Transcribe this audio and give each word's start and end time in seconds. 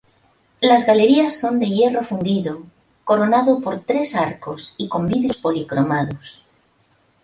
Las 0.61 0.87
galerías 0.87 1.39
son 1.39 1.59
de 1.59 1.67
hierro 1.67 2.01
fundido, 2.03 2.63
coronado 3.03 3.59
por 3.61 3.81
tres 3.81 4.15
arcos 4.15 4.73
y 4.75 4.89
con 4.89 5.05
vidrios 5.05 5.37
policromados. 5.37 6.43